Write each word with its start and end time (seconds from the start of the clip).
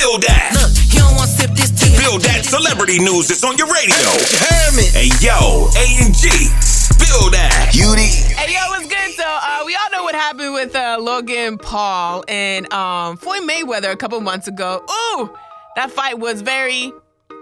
Spill 0.00 0.18
that. 0.20 0.56
Look, 0.56 0.72
he 0.88 0.96
don't 0.96 1.14
want 1.14 1.28
to 1.28 1.36
sip 1.36 1.50
this 1.50 1.68
tea. 1.76 1.92
Spill 1.92 2.16
that 2.20 2.40
celebrity 2.46 2.98
news 2.98 3.28
that's 3.28 3.44
on 3.44 3.58
your 3.58 3.68
radio. 3.68 4.00
Hermit. 4.40 4.96
Hey 4.96 5.12
yo, 5.20 5.68
A 5.76 5.84
and 6.00 6.16
G. 6.16 6.32
Spill 6.64 7.28
that. 7.36 7.68
Beauty. 7.70 8.08
Hey 8.32 8.54
yo, 8.54 8.64
what's 8.70 8.88
good? 8.88 9.12
So 9.12 9.26
uh, 9.28 9.60
we 9.66 9.76
all 9.76 9.90
know 9.92 10.02
what 10.02 10.14
happened 10.14 10.54
with 10.54 10.74
uh, 10.74 10.96
Logan 10.98 11.58
Paul 11.58 12.24
and 12.28 12.72
um, 12.72 13.18
Floyd 13.18 13.42
Mayweather 13.42 13.92
a 13.92 13.96
couple 13.96 14.18
months 14.22 14.48
ago. 14.48 14.82
Ooh, 14.88 15.36
that 15.76 15.90
fight 15.90 16.18
was 16.18 16.40
very 16.40 16.94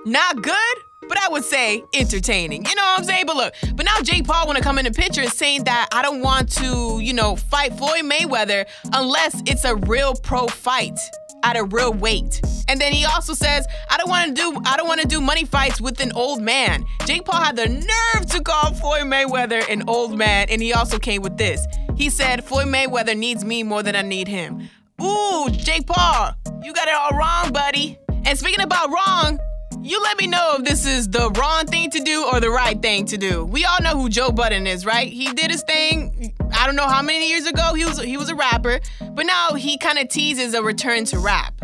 not 0.04 0.42
good, 0.42 0.76
but 1.08 1.16
I 1.16 1.28
would 1.28 1.44
say 1.44 1.84
entertaining. 1.94 2.66
You 2.66 2.74
know 2.74 2.82
what 2.82 2.98
I'm 2.98 3.04
saying? 3.04 3.26
But 3.26 3.36
look, 3.36 3.54
but 3.76 3.86
now 3.86 4.00
Jake 4.02 4.26
Paul 4.26 4.48
want 4.48 4.58
to 4.58 4.64
come 4.64 4.80
in 4.80 4.84
the 4.84 4.90
picture 4.90 5.20
and 5.20 5.30
saying 5.30 5.62
that 5.66 5.90
I 5.92 6.02
don't 6.02 6.22
want 6.22 6.50
to, 6.56 6.98
you 7.00 7.12
know, 7.12 7.36
fight 7.36 7.74
Floyd 7.74 8.02
Mayweather 8.02 8.66
unless 8.92 9.40
it's 9.46 9.64
a 9.64 9.76
real 9.76 10.16
pro 10.16 10.48
fight 10.48 10.98
at 11.44 11.56
a 11.56 11.64
real 11.64 11.92
weight. 11.92 12.40
And 12.68 12.80
then 12.80 12.92
he 12.92 13.04
also 13.04 13.34
says, 13.34 13.66
I 13.90 13.96
don't 13.96 14.08
want 14.08 14.28
to 14.28 14.34
do 14.34 14.60
I 14.64 14.76
don't 14.76 14.86
want 14.86 15.00
to 15.00 15.08
do 15.08 15.20
money 15.20 15.44
fights 15.44 15.80
with 15.80 16.00
an 16.00 16.12
old 16.12 16.40
man. 16.42 16.84
Jake 17.06 17.24
Paul 17.24 17.40
had 17.42 17.56
the 17.56 17.68
nerve 17.68 18.26
to 18.26 18.42
call 18.42 18.74
Floyd 18.74 19.02
Mayweather 19.02 19.68
an 19.68 19.88
old 19.88 20.16
man, 20.16 20.48
and 20.50 20.62
he 20.62 20.72
also 20.72 20.98
came 20.98 21.22
with 21.22 21.36
this. 21.38 21.66
He 21.96 22.10
said 22.10 22.44
Floyd 22.44 22.66
Mayweather 22.66 23.16
needs 23.16 23.44
me 23.44 23.62
more 23.62 23.82
than 23.82 23.96
I 23.96 24.02
need 24.02 24.28
him. 24.28 24.68
Ooh, 25.02 25.48
Jake 25.50 25.86
Paul, 25.86 26.34
you 26.62 26.72
got 26.74 26.88
it 26.88 26.94
all 26.94 27.16
wrong, 27.16 27.52
buddy. 27.52 27.98
And 28.24 28.38
speaking 28.38 28.60
about 28.60 28.90
wrong, 28.90 29.38
you 29.88 30.02
let 30.02 30.18
me 30.18 30.26
know 30.26 30.56
if 30.58 30.64
this 30.64 30.84
is 30.86 31.08
the 31.08 31.30
wrong 31.30 31.66
thing 31.66 31.90
to 31.90 32.00
do 32.00 32.24
or 32.24 32.40
the 32.40 32.50
right 32.50 32.80
thing 32.80 33.04
to 33.06 33.16
do. 33.16 33.44
We 33.44 33.64
all 33.64 33.80
know 33.80 33.98
who 33.98 34.08
Joe 34.08 34.30
Budden 34.30 34.66
is, 34.66 34.84
right? 34.84 35.08
He 35.08 35.32
did 35.32 35.50
his 35.50 35.62
thing. 35.62 36.34
I 36.52 36.66
don't 36.66 36.76
know 36.76 36.86
how 36.86 37.02
many 37.02 37.30
years 37.30 37.46
ago 37.46 37.74
he 37.74 37.84
was 37.84 38.00
he 38.00 38.16
was 38.16 38.28
a 38.28 38.34
rapper, 38.34 38.80
but 39.12 39.26
now 39.26 39.54
he 39.54 39.78
kind 39.78 39.98
of 39.98 40.08
teases 40.08 40.54
a 40.54 40.62
return 40.62 41.04
to 41.06 41.18
rap. 41.18 41.54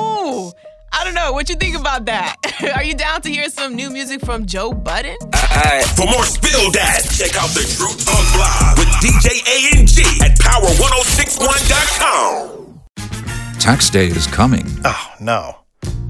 Ooh, 0.00 0.52
I 0.92 1.04
don't 1.04 1.14
know. 1.14 1.32
What 1.32 1.48
you 1.50 1.56
think 1.56 1.76
about 1.78 2.06
that? 2.06 2.36
Are 2.76 2.82
you 2.84 2.94
down 2.94 3.20
to 3.22 3.30
hear 3.30 3.48
some 3.50 3.74
new 3.74 3.90
music 3.90 4.24
from 4.24 4.46
Joe 4.46 4.72
Budden? 4.72 5.16
For 5.20 6.06
more 6.06 6.24
Spill 6.24 6.70
That, 6.72 7.02
check 7.12 7.36
out 7.36 7.50
the 7.50 7.60
Truth 7.60 8.06
Talk 8.06 8.38
Live 8.38 8.78
with 8.78 8.88
DJ 9.04 9.42
A 9.46 9.76
and 9.78 9.86
G 9.86 10.02
at 10.24 10.38
Power1061.com. 10.38 12.80
Tax 13.58 13.90
day 13.90 14.06
is 14.06 14.26
coming. 14.26 14.64
Oh, 14.84 15.14
no. 15.20 15.65